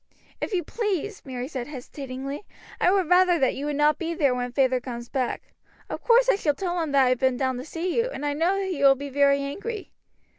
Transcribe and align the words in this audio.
"If 0.41 0.51
you 0.51 0.63
please," 0.63 1.21
Mary 1.27 1.47
said 1.47 1.67
hesitatingly, 1.67 2.43
"I 2.79 2.89
would 2.89 3.07
rather 3.07 3.37
that 3.37 3.53
you 3.53 3.67
would 3.67 3.75
not 3.75 3.99
be 3.99 4.15
there 4.15 4.33
when 4.33 4.51
feyther 4.51 4.79
comes 4.79 5.09
back. 5.09 5.53
Of 5.91 6.01
course 6.03 6.27
I 6.27 6.37
shall 6.37 6.55
tell 6.55 6.81
him 6.81 6.91
that 6.93 7.05
I 7.05 7.09
have 7.09 7.19
been 7.19 7.37
down 7.37 7.57
to 7.57 7.63
see 7.63 7.95
you, 7.97 8.09
and 8.09 8.25
I 8.25 8.33
know 8.33 8.57
he 8.59 8.81
will 8.81 8.95
be 8.95 9.09
very 9.09 9.41
angry." 9.43 9.91